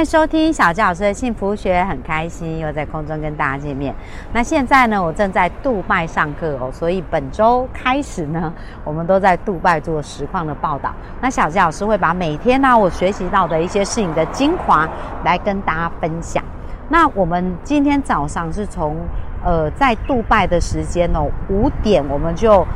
[0.00, 3.94] 迎收听小纪老师的幸福学，很开心又在空中跟大家见面。
[4.32, 8.50] 那现在呢，我正在杜拜上课哦，所以本周开始呢，
[8.82, 10.90] 我们都在杜拜做实况的报道。
[11.20, 14.88] 那小纪老师会把每天呢我学习到的一些事情的精华
[15.22, 16.42] 来跟大家分享。
[16.88, 18.96] 那我们今天早上是从
[19.44, 22.66] 呃在杜拜的时间哦五点我们就。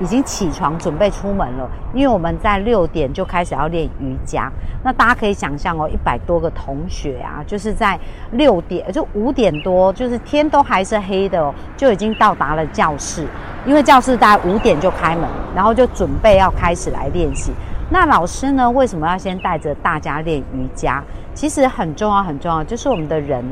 [0.00, 4.50] 已经起床准备出门了，因为我们在六点就开始要练瑜伽。
[4.82, 7.98] 那大家可以想象哦，一百多个同学啊，就是在
[8.32, 13.26] 六点就五点多，就是天都还是黑的哦，就已经到达了教室。
[13.66, 17.52] 因为教室大概五点就开门，然后就准备要开始来练习。
[17.90, 21.02] 那老师呢，为什么要先带着大家练瑜伽？
[21.34, 23.44] 其实很重要，很重要，就是我们的人。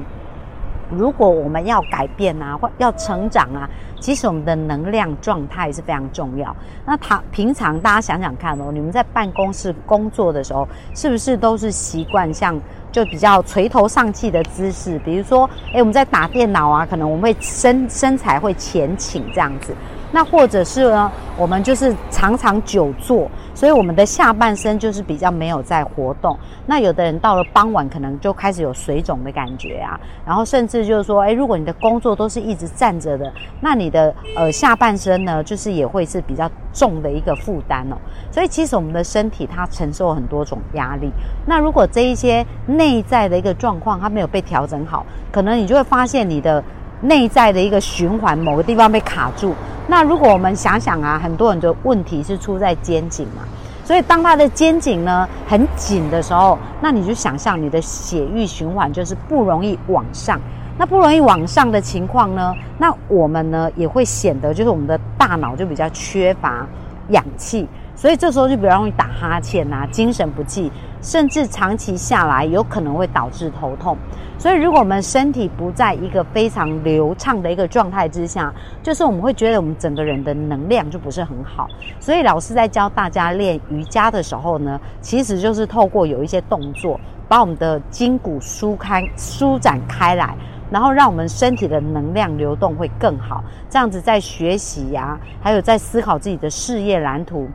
[0.91, 3.69] 如果我们要改变啊，或要成长啊，
[4.01, 6.55] 其实我们的能量状态是非常重要。
[6.85, 12.59] 那他平常大家想想看哦，你们在办公室工作的时候，是不是都是习惯像
[12.91, 14.99] 就比较垂头丧气的姿势？
[15.01, 19.75] 比如说，诶，我们在打电脑啊，可能我们会身身材会前倾这样子。
[20.11, 26.37] 那或者是呢，我们就是常常久坐，所以我们的下半身就是比较没有在活动。
[26.67, 37.97] 那有的人到了傍晚，可能就开始有水肿的感觉啊，然后甚至就是说，诶，如果你的工作都是一直站着的，那你的呃下半身呢，就是也会是比较重的一个负担哦。
[38.31, 41.11] 所以其实我们的身体它承受很多种压力。
[41.47, 46.65] 那如果这一些内在的一个状况它没有被调整好，可能你就会发现你的。
[47.01, 49.55] 内在的一个循环，某个地方被卡住。
[49.87, 53.43] 那如果我们想想啊，很多人的问题是出在肩颈嘛，
[53.85, 60.39] 所以当他的肩颈呢很紧的时候，那你就想象你的血液循环就是不容易往上。
[60.77, 66.67] 那不容易往上的情况呢，那我们呢也会显得就是我们的大脑就比较缺乏
[67.09, 67.67] 氧气。
[67.99, 70.71] 所以这时候就比较容易打哈欠呐，精神不济，
[71.03, 73.99] 甚至长期下来有可能会导致头痛。
[74.39, 78.55] 所以如果我们身体不在一个非常流畅的一个状态之下，
[78.85, 81.67] 就是我们会觉得我们整个人的能量就不是很好。
[81.99, 90.37] 所以老师在教大家练瑜伽的时候呢，其实就是透过有一些动作，把我们的筋骨舒开、舒展开来，
[90.71, 93.43] 然后让我们身体的能量流动会更好。
[93.69, 97.49] 这样子在学习呀，还有在思考自己的事业蓝图。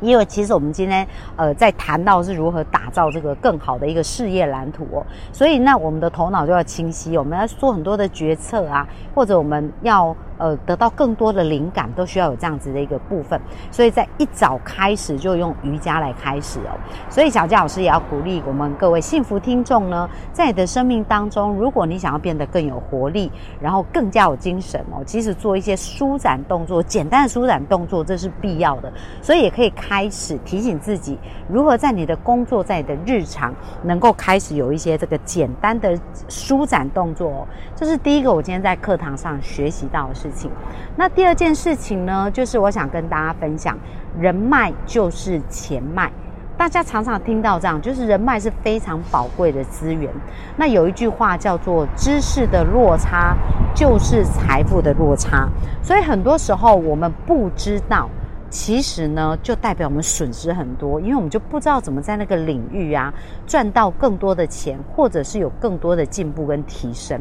[0.00, 10.14] 因为其实我们今天呃在谈到是如何打造这个更好的一个事业蓝图哦，所以那我们的头脑就要清晰，我们要做很多的决策啊，或者我们要。
[10.38, 16.76] 呃，得到更多的灵感都需要有这样子的一个部分，所以在一早开始就用瑜伽来开始哦。
[17.08, 28.92] 所以小佳老师也要鼓励我们各位幸福听众呢，在你的生命当中，如果你想要变得更有活力，然后更加有精神哦，其实做一些舒展动作，简单的舒展动作这是必要的。
[29.22, 31.18] 所以也可以开始提醒自己，
[31.48, 35.98] 如何在你的工作，在你的日常，能够开始有一些这个简单的
[36.28, 37.30] 舒展动作。
[37.30, 37.46] 哦。
[37.74, 40.25] 这是第一个，我今天在课堂上学习到的。
[40.30, 40.50] 事情，
[40.96, 43.76] 那第二件事情呢，就是我想跟大家分享，
[44.18, 46.10] 人脉就是钱脉。
[46.58, 50.10] 大家常常听到这样，就是人脉是非常宝贵的资源。
[50.56, 53.36] 那有一句话叫做“知识的落差
[53.74, 55.46] 就是财富的落差”，
[55.84, 58.08] 所以很多时候我们不知道，
[58.48, 63.12] 其实呢，就代表我们损失很多，因为我们就不知道怎么在那个领域啊
[63.46, 67.20] 赚到更多的钱，或者是有更多的进步跟提升。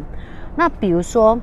[0.56, 1.38] 那比如说。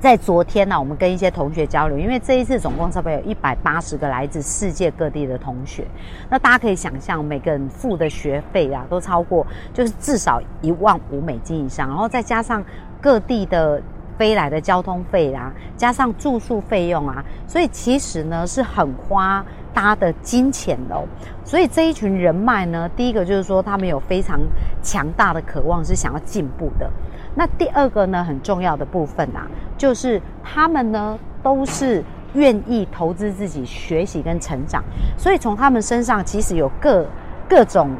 [0.00, 5.84] 在昨天呢，我们跟一些同学交流，因为这一次总共差不多有一百八十个来自世界各地的同学。
[6.30, 9.44] 那大家可以想象，每个人付的学费啊，都超过
[9.74, 12.64] 就是至少一万五美金以上，然后再加上
[13.00, 13.82] 各地的
[14.16, 19.44] 飞来的交通费啊，加上住宿费用啊，所以其实呢是很花
[19.74, 20.96] 大家的金钱的。
[21.44, 24.38] 所以这一群人脉呢，第一个就是说他们有非常
[24.80, 26.88] 强大的渴望，是想要进步的。
[27.34, 29.46] 那第二个呢，很重要的部分啊，
[29.76, 32.02] 就是他们呢都是
[32.34, 34.82] 愿意投资自己学习跟成长，
[35.16, 37.06] 所以从他们身上其实有各
[37.48, 37.90] 各种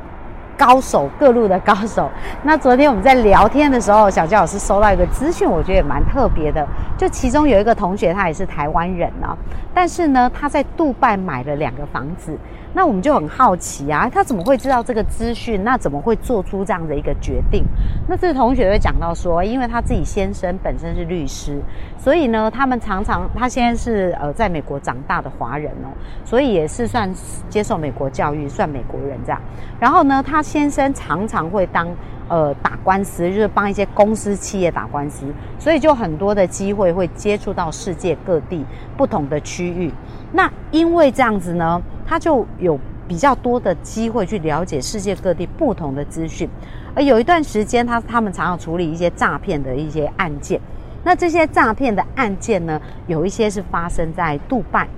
[0.57, 2.11] 高手各路的高手。
[2.43, 6.67] 那昨天我们在聊天的时候，小焦老师收到一个资讯，我觉得也蛮特别的。
[6.97, 9.37] 就其中有一个同学，他也是台湾人呢，
[9.73, 12.37] 但是呢他在杜拜买了两个房子。
[12.75, 15.65] 那我们就很好奇啊，他怎么会知道这个资讯？
[15.65, 17.65] 那怎么会做出这样的一个决定？
[18.09, 21.61] 那这个同学会讲到说，因为他自己先生本身是律师，
[21.99, 25.89] 所以呢，他们常常他现在是呃在美国长大的华人哦，
[26.25, 27.11] 所以也是算
[27.49, 29.41] 接受美国教育，算美国人这样。
[29.81, 31.89] 然后呢，他先生常常会当
[32.29, 35.27] 呃打官司，就是帮一些公司企业打官司，
[35.59, 38.65] 所以就很多的机会会接触到世界各地
[38.97, 39.93] 不同的区域。
[40.33, 46.49] 那因为这样子呢，他就有比较多的机会去了解世界各地不同的资讯。
[46.95, 50.59] 而有一段时间，他他们常常处理一些诈骗的一些案件。
[51.05, 54.89] 那这些诈骗的案件呢，有一些是发生在杜拜，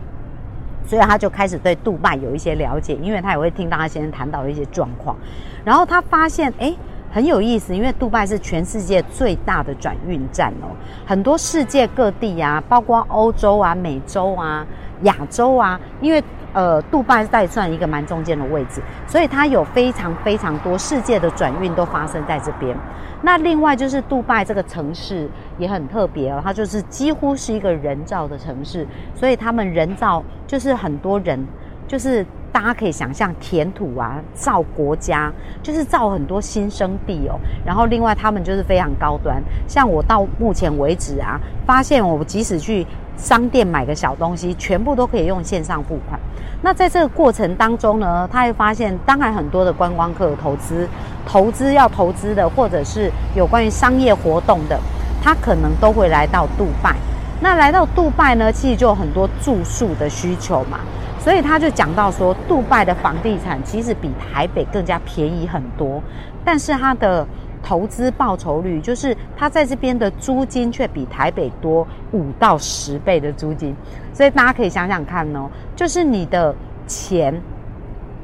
[0.87, 5.17] 所以他就开始对杜拜有一些了解，因为他也会听到他先生谈到一些状况。
[5.65, 6.73] 然后他发现，哎，
[7.11, 10.71] 很有意思，因为杜拜是全世界最大的转运站哦，
[11.05, 14.65] 很多世界各地啊，包括欧洲啊、美洲啊。
[15.05, 22.77] 亚洲啊，因为呃，杜拜在算一个蛮中间的位置，所以它有非常非常多世界的转运都发生在这边。
[23.23, 31.47] 那另外就是杜拜这个城市也很特别哦，它就是几乎是一个人造的城市，所以他们人造就是很多人，
[31.87, 35.33] 就是大家可以想象填土啊，造国家，
[35.63, 37.39] 就是造很多新生地哦。
[37.65, 42.87] 然后另外他们就是非常高端，像我到目前为止啊，发现我即使去。
[43.17, 46.19] 商店买个小东西，全部都可以用线上付款。
[46.63, 50.89] 那在这个过程当中呢，他会发现，当然很多的观光客投资、
[51.27, 54.81] 投资要投资的，或者是有关于商业活动的，
[55.23, 56.97] 他可能都会来到杜拜。
[57.41, 60.81] 那来到杜拜呢，其实就有很多住宿的需求嘛，
[61.19, 66.03] 所以他就讲到说，杜拜的房地产其实比台北更加便宜很多，
[66.45, 67.27] 但是它的。
[67.63, 73.77] 投资报酬率就是它在这边的租金却比台北多五到十倍的租金，
[74.15, 75.47] 所以大家可以想想看哦，
[75.77, 76.55] 就是你的
[76.87, 77.39] 钱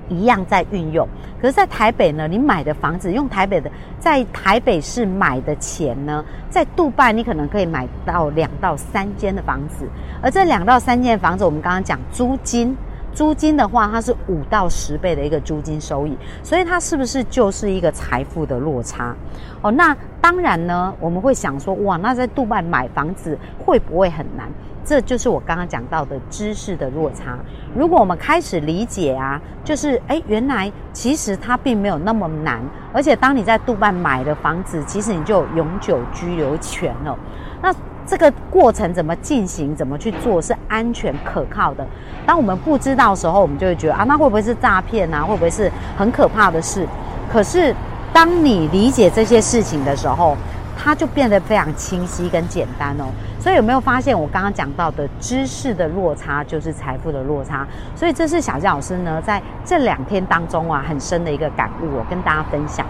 [0.08, 1.06] 一样在运用，
[1.40, 9.86] 可是，在台北呢，你买的房子用台北的，在台北市买的钱呢，在杜拜你可能可以买到两到三间的房子，
[10.22, 12.76] 而这两到三间房子，我们刚刚讲租金。
[13.14, 19.16] 租金的话，它是五到十倍的一个租金收益，所以它是不是就是一个财富的落差？
[19.62, 19.96] 哦，那
[20.28, 24.48] 当然呢，我们会想说，哇，那在杜拜买房子会不会很难？
[24.84, 27.38] 这就是我刚刚讲到的知识的落差。
[27.76, 32.60] 如果我们开始理解啊，就是哎，原来其实它并没有那么难，
[32.92, 37.16] 而且当你在杜拜买的房子，其实你就有永久居留权了。
[37.62, 37.72] 那
[38.04, 41.86] 这个过程怎么进行，怎么去做是安全可靠的？
[42.26, 45.22] 当我们不知道的时候，我们就会觉得啊，那会不会是诈骗啊？
[45.22, 46.84] 会不会是很可怕的事？
[47.32, 47.72] 可是
[48.16, 50.34] 当你理解这些事情的时候，
[50.74, 53.04] 它就变得非常清晰跟简单哦。
[53.38, 57.66] 所以有没有发现我刚刚讲到的知识的落差就是财富的落差？
[57.94, 62.86] 所以这是小佳老师呢在这两天当中啊很深的一个感悟，我跟大家分享。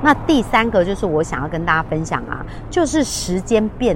[0.00, 2.40] 那第三个就是我想要跟大家分享啊，
[2.70, 3.94] 就是时间变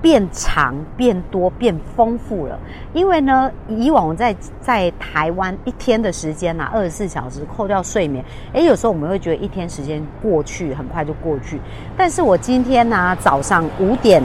[0.00, 2.58] 变长、变多、变丰富了。
[2.92, 11.60] 因为呢，以往我在在台湾一天的时间呐，二十四小时扣掉睡眠，诶，有时候我们会觉得一天时间过去很快就过去。
[11.96, 14.22] 但是我今天呢，早上五点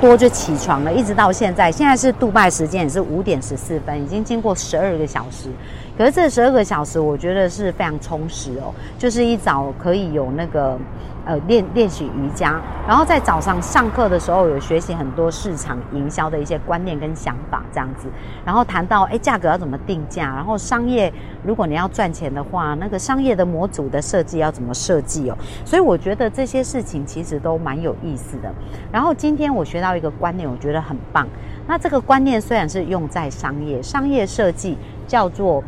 [0.00, 5.48] 多就起床了，一直到现在，现在是杜拜时间也是五点十四分，已经经过十二个小时。
[5.96, 8.74] 可是这十二个小时，我觉得是非常充实哦。
[8.98, 10.76] 就是一早可以有那个
[11.24, 18.08] 呃练练习瑜伽，然后在早上上课的时候有学习很多市场营销的一些观念跟想法这样子。
[18.44, 21.12] 然后谈到哎价格要怎么定价，然后商业
[21.44, 25.38] 如果你要赚钱的话，那个商业的模组的设计要怎么设计哦。
[25.64, 28.52] 所以我觉得这些事情其实都蛮有意思的。
[28.90, 31.28] 然后今天我学到一个观念，我觉得很棒。
[31.68, 35.62] 那这个观念虽然是用在商业，商业设计叫做。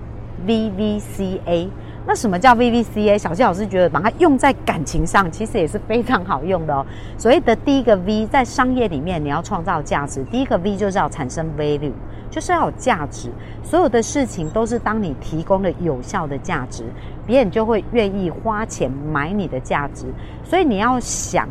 [0.47, 1.69] VVCA，
[2.07, 3.17] 那什么叫 VVCA？
[3.17, 6.85] 小谢老师觉得把它用在感情上，其实也是非常好用的哦。
[7.17, 11.93] 所谓的第一个 V，在商业里面你要创造价值，第一个 V 就是要产生 value，
[12.31, 13.31] 就是要有价值。
[13.63, 16.85] 所有的事情都是当你提供了有效的价值，
[17.27, 20.05] 别人就会愿意花钱买你的价值。
[20.45, 21.49] 所以你要想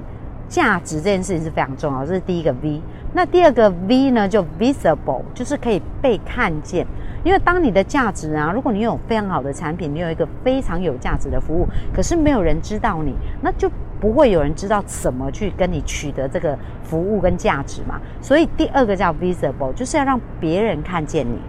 [0.47, 2.81] 价值这件事情是非常重要，这是第一个 V。
[3.13, 6.85] 那第二个 V 呢，就 visible，就是可以被看见。
[7.25, 13.67] 因为当你的价值啊，如果你有非常好的产品，你有一个非常有价值的服务，可是没有人知道你，那就
[13.99, 17.99] 不会有人知道怎么去跟你取得这个服务跟价值嘛。
[18.21, 21.39] 所以第二个叫 visible，就是要让别人看见你。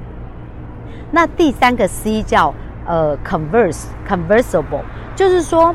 [1.10, 2.54] 那第三个 C 叫
[2.86, 4.80] 呃 converse，conversable，
[5.14, 5.74] 就是说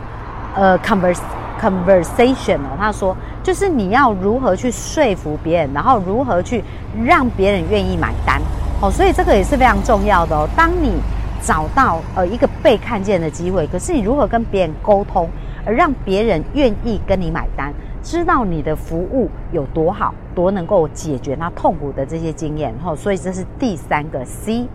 [0.56, 1.22] 呃 converse
[1.62, 6.64] conversation 哦，他说就是你要如何去说服别人，然后如何去
[7.06, 8.42] 让别人愿意买单。
[8.82, 10.50] 哦，所以这个也是非常重要的哦。
[10.56, 10.94] 当你
[11.40, 15.30] 找到呃一个被看见的机会，可是你如何跟别人沟通，
[15.64, 17.72] 而让别人愿意跟你买单，
[18.02, 24.68] 知道你的服务有多好，多能够解决他痛苦的这些经验，吼，所以这是第三个 C，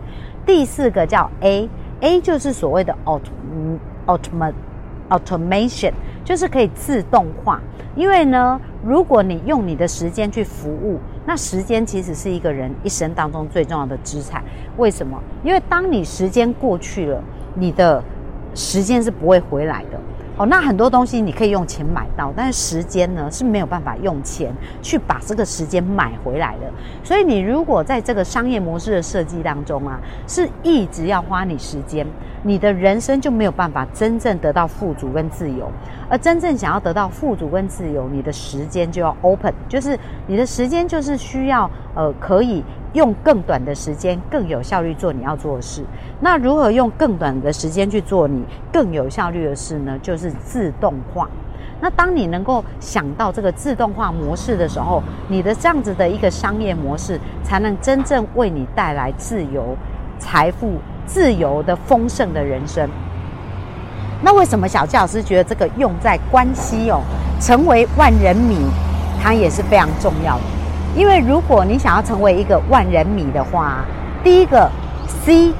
[0.45, 3.19] 第四个叫 A，A 就是所谓的 auto
[4.05, 4.53] automate
[5.09, 5.91] automation，
[6.23, 7.59] 就是可以自动化，
[7.93, 10.97] 因为呢，如果你用你的时间去服务。
[11.25, 14.41] 那时间其实是一个人一生当中最重要的资产。
[14.77, 15.21] 为什么？
[15.43, 17.21] 因为当你时间过去了，
[17.53, 18.01] 你的
[18.55, 19.99] 时间是不会回来的。
[20.37, 24.53] 哦，那很多东西你可以用钱买到，但是时间呢是没有办法用钱
[24.83, 26.71] 去把这个时间买回来的。
[27.03, 32.05] 所以你如果在这个商业模式的设计当中啊，是一直要花你时间，
[32.43, 35.71] 你的人生就没有办法真正得到富足跟自由。
[36.07, 42.63] 而真正想要得到富足跟自由，你的时间就要 open，就是你的时间就是需要呃可以。
[42.93, 45.83] 用更短的时间更有效率做你要做的事。
[46.19, 49.97] 那如何用更短的时间去做你更有效率的事呢？
[50.01, 51.29] 就是自动化。
[51.79, 59.77] 那当你能够想到这个自动化模式的时候，你的这样子的一个商业模式才能真正为你带来自由、
[60.17, 60.73] 财富、
[61.05, 62.89] 自由的丰盛的人生。
[64.23, 67.01] 那为什么小纪老师觉得这个用在关系哦，
[67.39, 68.57] 成为万人迷，
[69.21, 70.56] 它也是非常重要的？
[70.97, 73.85] 因为如果你想要成为一个万人迷的话，
[74.23, 74.67] 第一个
[75.05, 75.53] C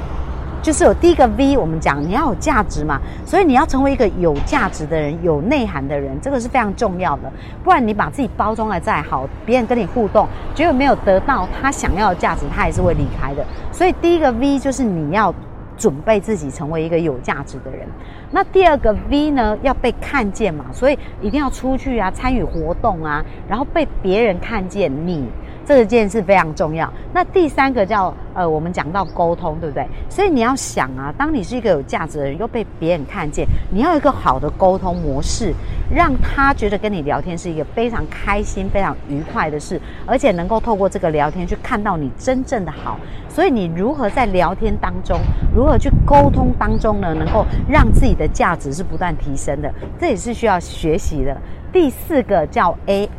[0.63, 7.31] 就是有第一个 V，我们讲你要有价值嘛，所以你要成为一个有价值的人、有内涵的人，这个是非常重要的。
[7.63, 13.45] 不然你把自己包装的再好，别人跟你互动，结果没有得到他想要的价值，他也是会离开的。
[13.71, 15.31] 所以第一个 V 就是你要。
[15.77, 17.87] 准备自己成为一个有价值的人，
[18.31, 19.57] 那第二个 V 呢？
[19.61, 25.25] 要被看见嘛，所以一定要出去啊，参与活动啊，然后被别人看见你。
[25.67, 26.91] 这件事非常重要。
[27.13, 29.85] 那第三个叫呃，我们讲到沟通，对不对？
[30.09, 35.53] 所以你要想啊，当你是一个有价值的人，又被别人看见，你要有一个好的沟通模式，
[35.93, 42.97] 让他觉得跟你聊天是一个非常开心、非常愉快的事，而且能够透过这个聊天去看到你真正的好。
[43.27, 45.19] 所以你如何在聊天当中，
[45.53, 47.13] 如何去沟通当中呢？
[47.13, 49.69] 能够让自己的价值是不断提升的，
[49.99, 51.35] 这也是需要学习的。
[51.73, 53.09] 第四个叫 A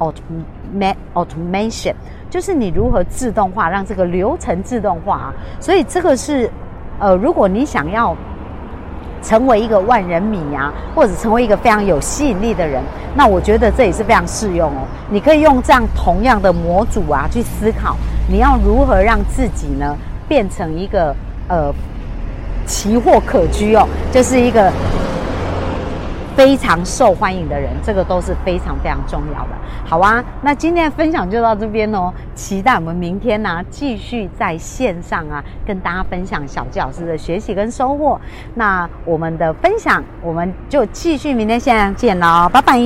[1.15, 1.95] automation。
[2.31, 5.35] 就是你如何自动化，让这个流程自动化啊？
[5.61, 6.51] 所以这个是，
[6.99, 8.15] 呃，如果你想要
[9.23, 12.83] 成为一个万人迷啊，或者成为一个非常有吸引力的人，
[13.15, 14.87] 那我觉得这也是非常适用哦。
[15.09, 17.97] 你可以用这样同样的模组啊去思考，
[18.29, 19.97] 你要如何让自己呢
[20.29, 21.17] 变成一个
[21.49, 21.73] 呃
[22.67, 24.71] 奇货可居哦，就是一个。
[26.39, 29.49] 非常受欢迎的人，这个都是非常非常重要的。
[29.85, 32.13] 好啊，那今天的分享就到这边哦。
[32.33, 38.21] 期待我们明天呢，继续在线上啊，跟大家分享小纪老师的学习跟收获。
[38.55, 42.79] 那我们的分享，我们就继续明天线上见喽，拜拜。